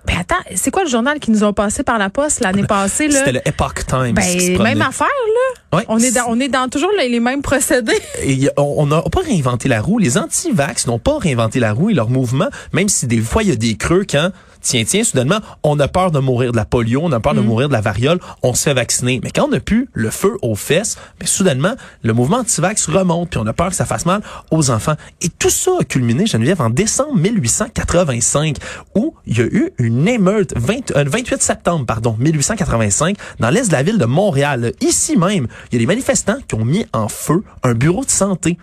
Ben 0.06 0.16
attends, 0.20 0.44
c'est 0.56 0.72
quoi 0.72 0.84
le 0.84 0.90
journal 0.90 1.20
qui 1.20 1.32
nous 1.32 1.44
ont 1.44 1.54
passé 1.54 1.84
par 1.84 1.98
la 1.98 2.10
poste 2.10 2.40
l'année 2.40 2.64
passée 2.64 3.08
là? 3.08 3.20
C'était 3.20 3.34
le 3.34 3.48
Epoch 3.48 3.86
Times. 3.86 4.14
Ben 4.14 4.62
même 4.62 4.82
affaire 4.82 5.08
là. 5.08 5.78
Ouais. 5.78 5.86
On 5.88 6.00
est 6.00 6.12
dans, 6.12 6.26
on 6.28 6.40
est 6.40 6.50
dans 6.50 6.68
toujours 6.70 6.92
les, 6.98 7.20
mêmes 7.20 7.42
procédés. 7.42 7.94
Et 8.24 8.50
on 8.58 8.86
n'a 8.88 9.02
pas 9.04 9.22
réinventé 9.22 9.70
la 9.70 9.82
roue. 9.82 10.00
Les 10.00 10.18
anti-vax 10.18 10.88
n'ont 10.88 11.00
pas 11.00 11.18
réinventé 11.18 11.60
la 11.60 11.72
roue 11.72 11.92
et 11.92 11.94
leur 11.94 12.10
mouvement, 12.10 12.48
même 12.74 12.90
si 12.90 13.08
des 13.08 13.22
fois 13.22 13.44
il 13.44 13.50
y 13.50 13.52
a 13.54 13.56
des 13.56 13.76
creux 13.76 14.06
quand, 14.10 14.32
tiens, 14.60 14.84
tiens, 14.86 15.04
soudainement, 15.04 15.40
on 15.64 15.80
a 15.80 15.88
peur 15.88 16.12
de 16.12 16.20
mourir 16.20 16.52
de 16.52 16.58
la 16.58 16.66
polio, 16.66 17.02
on 17.04 17.12
a 17.12 17.20
peur 17.20 17.34
Mm. 17.34 17.38
de 17.38 17.42
mourir 17.42 17.68
de 17.70 17.74
la 17.74 17.82
variole, 17.82 18.20
on 18.44 18.54
se 18.54 18.64
fait 18.64 18.74
vacciner. 18.74 19.22
Mais 19.24 19.32
quand 19.32 19.48
on 19.50 19.54
a 19.54 19.60
pu 19.62 19.88
le 19.94 20.10
feu 20.10 20.38
aux 20.42 20.56
fesses, 20.56 20.98
mais 21.22 21.26
soudainement, 21.28 21.74
le 22.04 22.14
mouvement 22.14 22.38
anti-vax 22.38 22.88
remonte, 22.88 23.30
puis 23.30 23.40
on 23.40 23.48
a 23.48 23.54
peur 23.54 23.70
que 23.70 23.76
ça 23.76 23.86
fasse 23.86 24.06
mal 24.06 24.22
aux 24.52 24.72
enfants. 24.72 24.96
Et 25.22 25.30
tout 25.30 25.50
ça 25.50 25.72
a 25.80 25.84
culminé, 25.86 26.26
Geneviève, 26.26 26.62
en 26.62 26.70
décembre 26.70 27.16
1885, 27.16 28.58
où 28.96 29.16
il 29.26 29.38
y 29.38 29.42
a 29.42 29.46
eu 29.46 29.72
une 29.78 29.91
émeute, 30.08 30.54
20, 30.58 30.92
euh, 30.92 31.04
28 31.08 31.42
septembre, 31.42 31.86
pardon, 31.86 32.16
1885, 32.20 33.18
dans 33.40 33.50
l'est 33.50 33.68
de 33.68 33.74
la 33.74 33.84
ville 33.84 33.98
de 33.98 34.06
Montréal. 34.06 34.74
Ici 34.82 35.18
même, 35.18 35.48
il 35.72 35.74
y 35.74 35.76
a 35.78 35.80
des 35.80 35.86
manifestants 35.86 36.38
qui 36.48 36.56
ont 36.56 36.66
mis 36.66 36.86
en 36.94 37.08
feu 37.08 37.44
un 37.64 37.74
bureau 37.74 38.04
de 38.04 38.10
santé. 38.10 38.58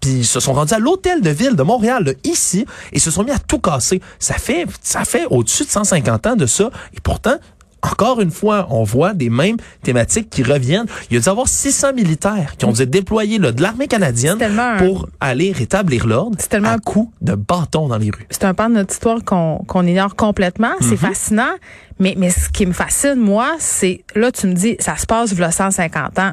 Puis 0.00 0.10
ils 0.10 0.26
se 0.26 0.40
sont 0.40 0.52
rendus 0.52 0.74
à 0.74 0.78
l'hôtel 0.78 1.20
de 1.20 1.30
ville 1.30 1.54
de 1.54 1.62
Montréal, 1.62 2.16
ici, 2.24 2.66
et 2.92 2.98
se 2.98 3.10
sont 3.10 3.22
mis 3.22 3.30
à 3.30 3.38
tout 3.38 3.60
casser. 3.60 4.00
Ça 4.18 4.34
fait, 4.34 4.66
ça 4.82 5.04
fait 5.04 5.26
au-dessus 5.30 5.64
de 5.64 5.70
150 5.70 6.26
ans 6.26 6.36
de 6.36 6.46
ça. 6.46 6.70
Et 6.94 7.00
pourtant, 7.00 7.36
encore 7.82 8.20
une 8.20 8.30
fois, 8.30 8.66
on 8.70 8.84
voit 8.84 9.12
des 9.14 9.28
mêmes 9.30 9.56
thématiques 9.82 10.30
qui 10.30 10.42
reviennent. 10.42 10.86
Il 11.10 11.14
y 11.14 11.16
a 11.16 11.20
dû 11.20 11.28
avoir 11.28 11.48
600 11.48 11.92
militaires 11.94 12.54
qui 12.56 12.64
ont 12.64 12.72
dû 12.72 12.86
déployer 12.86 13.38
là, 13.38 13.52
de 13.52 13.60
l'armée 13.62 13.88
canadienne 13.88 14.38
un- 14.42 14.76
pour 14.78 15.08
aller 15.20 15.52
rétablir 15.52 16.06
l'ordre 16.06 16.36
C'est 16.40 16.48
tellement 16.48 16.68
à 16.68 16.72
un- 16.74 16.78
coup 16.78 17.12
de 17.20 17.34
bâton 17.34 17.88
dans 17.88 17.98
les 17.98 18.10
rues. 18.10 18.26
c'est 18.30 18.44
un 18.44 18.54
pan 18.54 18.68
de 18.68 18.74
notre 18.74 18.92
histoire 18.92 19.24
qu'on 19.24 19.58
qu'on 19.66 19.86
ignore 19.86 20.14
complètement. 20.16 20.72
C'est 20.80 20.96
fascinant. 20.96 21.52
Mais, 21.98 22.14
mais 22.16 22.30
ce 22.30 22.48
qui 22.48 22.66
me 22.66 22.72
fascine, 22.72 23.14
moi, 23.16 23.52
c'est, 23.58 24.04
là, 24.16 24.32
tu 24.32 24.46
me 24.48 24.54
dis, 24.54 24.76
ça 24.80 24.96
se 24.96 25.06
passe 25.06 25.32
v'là 25.34 25.50
150 25.52 26.18
ans. 26.18 26.32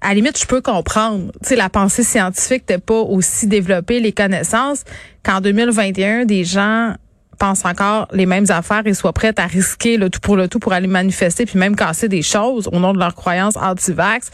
À 0.00 0.08
la 0.08 0.14
limite, 0.14 0.38
je 0.38 0.46
peux 0.46 0.60
comprendre. 0.60 1.30
Tu 1.42 1.48
sais, 1.50 1.56
la 1.56 1.68
pensée 1.68 2.02
scientifique 2.02 2.62
n'était 2.62 2.78
pas 2.78 3.00
aussi 3.00 3.46
développée, 3.46 4.00
les 4.00 4.12
connaissances, 4.12 4.84
qu'en 5.24 5.40
2021, 5.40 6.24
des 6.24 6.44
gens 6.44 6.94
pensent 7.36 7.64
encore 7.64 8.08
les 8.12 8.26
mêmes 8.26 8.46
affaires 8.48 8.86
et 8.86 8.94
soient 8.94 9.12
prêts 9.12 9.38
à 9.38 9.46
risquer 9.46 9.96
le 9.96 10.10
tout 10.10 10.20
pour 10.20 10.36
le 10.36 10.48
tout 10.48 10.58
pour 10.58 10.72
aller 10.72 10.86
manifester 10.86 11.46
puis 11.46 11.58
même 11.58 11.76
casser 11.76 12.08
des 12.08 12.22
choses 12.22 12.68
au 12.72 12.78
nom 12.78 12.92
de 12.92 12.98
leurs 12.98 13.14
croyances 13.14 13.56
anti-vax. 13.56 14.30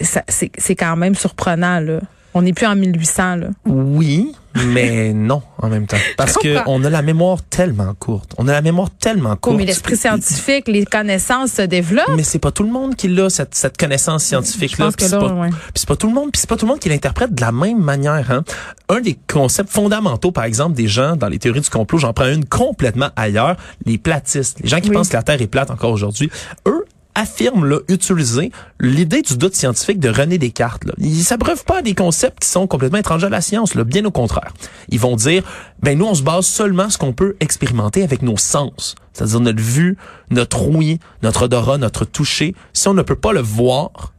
C'est 0.00 0.76
quand 0.76 0.96
même 0.96 1.14
surprenant, 1.14 1.80
là. 1.80 2.00
On 2.34 2.42
n'est 2.42 2.52
plus 2.52 2.66
en 2.66 2.74
1800, 2.76 3.36
là. 3.36 3.46
Oui, 3.66 4.32
mais 4.66 5.12
non 5.14 5.42
en 5.58 5.68
même 5.68 5.86
temps. 5.86 5.98
Parce 6.16 6.34
que 6.34 6.58
on 6.66 6.82
a 6.84 6.90
la 6.90 7.02
mémoire 7.02 7.42
tellement 7.42 7.94
courte. 7.94 8.34
On 8.38 8.48
a 8.48 8.52
la 8.52 8.62
mémoire 8.62 8.88
tellement 8.90 9.36
courte. 9.36 9.54
Oh, 9.54 9.58
mais 9.58 9.64
l'esprit 9.64 9.96
scientifique, 9.96 10.66
les 10.68 10.84
connaissances 10.84 11.52
se 11.52 11.62
développent. 11.62 12.16
Mais 12.16 12.22
c'est 12.22 12.38
pas 12.38 12.50
tout 12.50 12.62
le 12.62 12.70
monde 12.70 12.96
qui 12.96 13.08
l'a 13.08 13.28
cette, 13.30 13.54
cette 13.54 13.76
connaissance 13.76 14.24
scientifique 14.24 14.78
là. 14.78 14.90
Je 14.90 14.96
pense 14.96 15.10
que 15.10 15.14
là, 15.14 15.34
ouais. 15.34 15.50
c'est 15.74 15.88
pas 15.88 15.96
tout 15.96 16.06
le 16.06 16.14
monde, 16.14 16.30
puis 16.32 16.40
c'est 16.40 16.48
pas 16.48 16.56
tout 16.56 16.66
le 16.66 16.70
monde 16.72 16.80
qui 16.80 16.88
l'interprète 16.88 17.34
de 17.34 17.40
la 17.40 17.52
même 17.52 17.78
manière. 17.82 18.30
Hein. 18.30 18.44
Un 18.88 19.00
des 19.00 19.18
concepts 19.30 19.70
fondamentaux, 19.70 20.32
par 20.32 20.44
exemple, 20.44 20.74
des 20.74 20.88
gens 20.88 21.16
dans 21.16 21.28
les 21.28 21.38
théories 21.38 21.60
du 21.60 21.70
complot, 21.70 21.98
j'en 21.98 22.12
prends 22.12 22.28
une 22.28 22.44
complètement 22.44 23.10
ailleurs, 23.16 23.56
les 23.86 23.98
platistes, 23.98 24.58
les 24.62 24.68
gens 24.68 24.80
qui 24.80 24.88
Oui. 24.88 24.96
pensent 24.96 25.08
que 25.08 25.16
la 25.16 25.22
Terre 25.22 25.40
est 25.40 25.46
plate 25.46 25.70
encore 25.70 25.92
aujourd'hui, 25.92 26.30
eux 26.66 26.84
affirment 27.14 27.64
là, 27.64 27.78
utiliser 27.88 28.50
l'idée 28.80 29.22
du 29.22 29.36
doute 29.36 29.54
scientifique 29.54 30.00
de 30.00 30.08
René 30.08 30.38
Descartes. 30.38 30.84
Là. 30.84 30.94
Ils 30.98 31.22
s'abreuvent 31.22 31.64
pas 31.64 31.78
à 31.78 31.82
des 31.82 31.94
concepts 31.94 32.40
qui 32.40 32.48
sont 32.48 32.66
complètement 32.66 32.98
étrangers 32.98 33.26
à 33.26 33.30
la 33.30 33.40
science, 33.40 33.74
là, 33.74 33.84
bien 33.84 34.04
au 34.04 34.10
contraire. 34.10 34.52
Ils 34.88 35.00
vont 35.00 35.16
dire, 35.16 35.42
ben 35.82 35.98
nous 35.98 36.06
on 36.06 36.14
se 36.14 36.22
base 36.22 36.46
seulement 36.46 36.90
ce 36.90 36.98
qu'on 36.98 37.12
peut 37.12 37.36
expérimenter 37.40 38.02
avec 38.02 38.22
nos 38.22 38.36
sens, 38.36 38.94
c'est-à-dire 39.12 39.40
notre 39.40 39.62
vue, 39.62 39.96
notre 40.30 40.66
ouïe, 40.66 40.98
notre 41.22 41.42
odorat, 41.42 41.78
notre 41.78 42.04
toucher. 42.04 42.54
Si 42.72 42.88
on 42.88 42.94
ne 42.94 43.02
peut 43.02 43.16
pas 43.16 43.32
le 43.32 43.42
voir, 43.42 44.12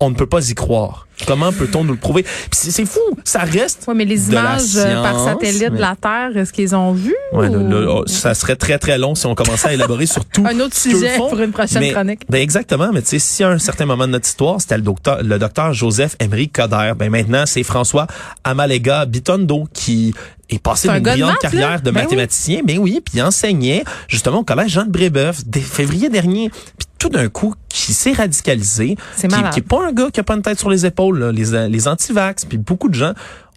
on 0.00 0.10
ne 0.10 0.14
peut 0.14 0.26
pas 0.26 0.50
y 0.50 0.54
croire. 0.54 1.06
Comment 1.26 1.52
peut-on 1.52 1.84
nous 1.84 1.94
le 1.94 1.98
prouver? 1.98 2.24
C'est 2.52 2.84
fou, 2.84 3.00
ça 3.24 3.40
reste. 3.40 3.84
Oui, 3.88 3.94
mais 3.96 4.04
les 4.04 4.28
images 4.28 4.76
euh, 4.76 5.02
par 5.02 5.18
satellite 5.24 5.62
mais- 5.70 5.76
de 5.76 5.80
la 5.80 5.96
Terre, 5.96 6.36
est-ce 6.36 6.52
qu'ils 6.52 6.74
ont 6.74 6.92
vu? 6.92 7.14
Ouais, 7.32 7.48
ou- 7.48 7.72
oh, 7.88 8.04
ça 8.06 8.34
serait 8.34 8.56
très 8.56 8.78
très 8.78 8.98
long 8.98 9.14
si 9.14 9.24
on 9.26 9.34
commençait 9.34 9.68
à 9.68 9.72
élaborer 9.72 10.06
sur 10.06 10.24
tout. 10.26 10.44
Un 10.50 10.60
autre 10.60 10.76
sujet 10.76 11.16
font. 11.16 11.28
pour 11.30 11.40
une 11.40 11.52
prochaine 11.52 11.80
Mais- 11.80 11.92
chronique. 11.92 12.20
Ben 12.28 12.40
exactement, 12.42 12.90
mais 12.92 13.00
tu 13.02 13.08
sais, 13.08 13.18
si 13.18 13.42
à 13.44 13.48
un 13.48 13.58
certain 13.58 13.86
moment 13.86 14.06
de 14.06 14.12
notre 14.12 14.26
histoire, 14.28 14.60
c'était 14.60 14.76
le 14.76 14.82
docteur, 14.82 15.22
le 15.22 15.38
docteur 15.38 15.72
Joseph 15.72 16.16
Emery 16.20 16.48
Coder, 16.50 16.92
ben 16.96 17.10
maintenant 17.10 17.44
c'est 17.46 17.62
François 17.62 18.06
Amalega 18.44 19.06
Bitondo 19.06 19.64
qui 19.72 20.14
est 20.48 20.58
passé 20.60 20.88
d'une 20.88 21.00
brillante 21.00 21.30
maths, 21.30 21.42
là? 21.42 21.50
carrière 21.50 21.80
de 21.82 21.90
Ben 21.90 22.02
mathématicien, 22.02 22.60
mais 22.64 22.78
oui, 22.78 23.00
puis 23.04 23.20
enseignait 23.20 23.82
justement 24.06 24.38
au 24.38 24.44
collège 24.44 24.70
Jean 24.72 24.84
de 24.84 24.90
Brébeuf 24.90 25.44
dès 25.44 25.60
février 25.60 26.08
dernier. 26.08 26.50
Puis 26.50 26.86
tout 26.98 27.08
d'un 27.10 27.28
coup, 27.28 27.54
qui 27.68 27.92
s'est 27.92 28.12
radicalisé, 28.12 28.96
C'est 29.16 29.28
qui, 29.28 29.36
qui 29.52 29.58
est 29.58 29.68
pas 29.68 29.86
un 29.88 29.92
gars 29.92 30.08
qui 30.10 30.18
a 30.20 30.22
pas 30.22 30.34
une 30.34 30.40
tête 30.42 30.58
sur 30.58 30.70
les 30.70 30.86
épaules, 30.86 31.05
les, 31.12 31.88
anti-vax, 31.88 32.44
puis 32.44 32.58
beaucoup 32.58 32.88
de 32.88 32.94
gens, 32.94 33.12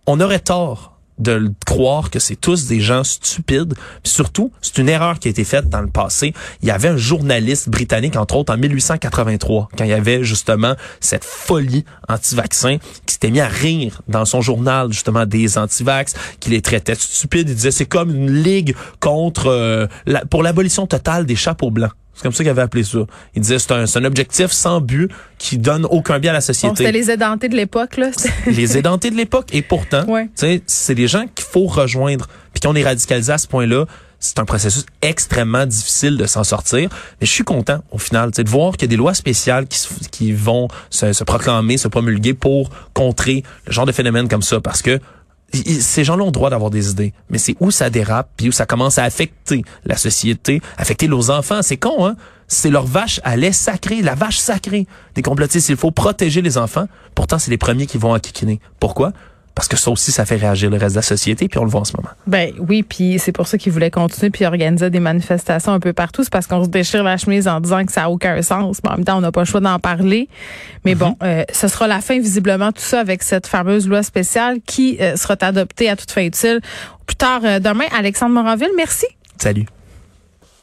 on 0.06 0.20
aurait 0.20 0.40
tort 0.40 1.00
de 1.20 1.52
croire 1.66 2.10
que 2.10 2.18
c'est 2.18 2.38
tous 2.38 2.68
des 2.68 2.80
gens 2.80 3.04
stupides. 3.04 3.74
Surtout, 4.04 4.52
c'est 4.62 4.78
une 4.78 4.90
erreur 4.90 5.20
qui 5.20 5.28
a 5.28 5.32
été 5.32 5.44
faite 5.44 5.70
dans 5.70 5.82
le 5.82 5.90
passé. 5.90 6.34
Il 6.62 6.68
y 6.68 6.72
avait 6.72 6.88
un 6.88 6.98
journaliste 6.98 7.70
britannique, 7.70 8.16
entre 8.16 8.38
autres, 8.38 8.54
en 8.54 8.58
1883, 8.58 9.70
quand 9.78 9.84
il 9.84 9.90
y 9.90 9.94
avait 9.94 10.24
justement 10.24 10.76
cette 11.02 11.26
folie 11.26 11.84
anti-vaccin, 12.08 12.78
qui 13.06 13.14
s'était 13.14 13.32
mis 13.32 13.42
à 13.42 13.48
rire 13.48 14.02
dans 14.08 14.26
son 14.26 14.42
journal, 14.42 14.92
justement, 14.94 15.26
des 15.26 15.58
anti-vax, 15.58 16.14
qui 16.40 16.52
les 16.52 16.62
traitait 16.62 16.94
de 16.94 17.00
stupides. 17.00 17.50
Il 17.50 17.56
disait, 17.56 17.72
c'est 17.72 17.86
comme 17.86 18.16
une 18.16 18.32
ligue 18.32 18.76
contre, 19.02 19.48
euh, 19.48 19.88
pour 20.30 20.42
l'abolition 20.42 20.88
totale 20.88 21.26
des 21.26 21.36
chapeaux 21.36 21.72
blancs. 21.72 21.92
C'est 22.20 22.24
comme 22.24 22.34
ça 22.34 22.44
qu'il 22.44 22.50
avait 22.50 22.62
appelé 22.62 22.84
ça. 22.84 22.98
Il 23.34 23.42
disait, 23.42 23.60
c'est 23.60 23.72
un, 23.72 23.86
c'est 23.86 23.98
un 23.98 24.04
objectif 24.04 24.52
sans 24.52 24.82
but 24.82 25.10
qui 25.38 25.58
donne 25.58 25.86
aucun 25.86 26.20
bien 26.20 26.32
à 26.32 26.34
la 26.34 26.40
Bon, 26.40 26.46
société 26.48 26.76
c'était 26.76 26.92
les 26.92 27.10
édentés 27.10 27.48
de 27.48 27.56
l'époque, 27.56 27.96
là. 27.96 28.10
Les 28.46 28.78
édentés 28.78 29.10
de 29.10 29.16
l'époque. 29.16 29.48
Et 29.54 29.62
pourtant, 29.62 30.04
Ouais. 30.06 30.30
c'est 30.36 30.96
des 30.96 31.08
gens 31.08 31.24
qu'il 31.34 31.46
faut 31.46 31.66
rejoindre. 31.66 32.28
Puis 32.54 32.60
qu'on 32.60 32.76
est 32.76 32.84
radicalisé 32.84 33.32
à 33.32 33.38
ce 33.38 33.48
point-là, 33.48 33.86
c'est 34.20 34.38
un 34.38 34.44
processus 34.44 34.86
extrêmement 35.02 35.66
difficile 35.66 36.18
de 36.18 36.26
s'en 36.26 36.44
sortir. 36.44 36.90
Mais 37.22 37.26
je 37.26 37.32
suis 37.32 37.46
content, 37.46 37.82
au 37.90 37.98
final, 38.00 38.32
tu 38.32 38.36
sais, 38.36 38.44
de 38.44 38.50
voir 38.50 38.74
qu'il 38.74 38.82
y 38.82 38.86
a 38.86 38.90
des 38.90 38.98
lois 38.98 39.14
spéciales 39.14 39.66
qui, 39.68 39.80
qui 40.12 40.34
vont 40.34 40.68
se, 40.90 41.14
se 41.14 41.24
proclamer, 41.24 41.78
se 41.78 41.88
promulguer 41.88 42.34
pour 42.34 42.70
contrer 42.94 43.44
le 43.66 43.72
genre 43.72 43.86
de 43.86 43.94
phénomène 43.94 44.28
comme 44.28 44.42
ça. 44.42 44.60
Parce 44.60 44.82
que 44.82 45.00
ces 45.54 46.04
gens-là 46.04 46.24
ont 46.24 46.28
le 46.28 46.32
droit 46.32 46.50
d'avoir 46.50 46.70
des 46.70 46.92
idées, 46.92 47.14
mais 47.30 47.38
c'est 47.38 47.56
où 47.60 47.72
ça 47.72 47.90
dérape, 47.90 48.30
puis 48.38 48.50
où 48.50 48.52
ça 48.52 48.66
commence 48.66 48.98
à 48.98 49.04
affecter 49.04 49.64
la 49.86 49.98
société, 49.98 50.62
affecter 50.78 51.08
nos 51.08 51.32
enfants. 51.32 51.62
C'est 51.62 51.78
con, 51.78 52.06
hein? 52.06 52.16
C'est 52.48 52.72
leur 52.72 52.86
vache 52.86 53.20
à 53.24 53.36
lait 53.36 53.52
sacré, 53.52 54.02
la 54.02 54.16
vache 54.16 54.40
sacrée 54.40 54.88
des 55.14 55.22
complotistes. 55.22 55.70
Il 55.70 55.78
faut 55.78 55.92
protéger 55.92 56.42
les 56.42 56.58
enfants. 56.58 56.88
Pourtant, 57.14 57.38
c'est 57.38 57.52
les 57.52 57.60
premiers 57.60 57.86
qui 57.86 58.00
vont 58.00 58.14
enquiquiner. 58.14 58.60
Pourquoi? 58.80 59.14
Parce 59.60 59.68
que 59.68 59.76
ça 59.76 59.92
aussi, 59.92 60.14
ça 60.14 60.24
fait 60.24 60.38
réagir 60.38 60.70
le 60.70 60.78
reste 60.78 60.96
de 60.96 61.00
la 61.00 61.02
société, 61.02 61.50
puis 61.50 61.60
on 61.60 61.66
le 61.66 61.70
voit 61.70 61.82
en 61.82 61.84
ce 61.84 61.92
moment. 61.98 62.08
Ben 62.28 62.54
oui, 62.60 62.82
puis 62.82 63.20
c'est 63.20 63.34
pour 63.34 63.46
ça 63.46 63.58
qu'ils 63.58 63.74
voulaient 63.74 63.92
continuer 63.92 64.30
puis 64.30 64.46
organiser 64.46 64.90
des 64.90 65.02
manifestations 65.02 65.74
un 65.74 65.82
peu 65.82 65.92
partout. 65.92 66.24
C'est 66.24 66.32
parce 66.32 66.48
qu'on 66.48 66.64
se 66.64 66.70
déchire 66.70 67.04
la 67.04 67.18
chemise 67.18 67.46
en 67.46 67.60
disant 67.60 67.84
que 67.84 67.92
ça 67.92 68.06
a 68.06 68.10
aucun 68.10 68.42
sens. 68.42 68.80
Mais 68.82 68.92
en 68.92 68.96
même 68.96 69.04
temps, 69.04 69.18
on 69.18 69.20
n'a 69.20 69.34
pas 69.34 69.42
le 69.42 69.46
choix 69.46 69.60
d'en 69.60 69.78
parler. 69.78 70.30
Mais 70.86 70.96
bon, 70.96 71.18
euh, 71.24 71.44
ce 71.52 71.68
sera 71.68 71.88
la 71.88 72.00
fin 72.00 72.22
visiblement 72.22 72.72
tout 72.72 72.82
ça 72.82 73.02
avec 73.02 73.22
cette 73.22 73.48
fameuse 73.48 73.86
loi 73.86 74.02
spéciale 74.02 74.60
qui 74.66 74.98
euh, 75.02 75.18
sera 75.18 75.36
adoptée 75.42 75.90
à 75.90 75.98
toute 75.98 76.12
fin 76.12 76.24
utile 76.24 76.62
plus 77.06 77.18
tard 77.18 77.42
euh, 77.44 77.60
demain. 77.60 77.84
Alexandre 77.92 78.36
Moranville, 78.36 78.72
merci. 78.78 79.08
Salut. 79.42 79.66